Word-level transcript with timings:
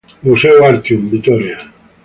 Museo 0.23 0.65
Artium, 0.65 1.03
Vitoria. 1.11 1.57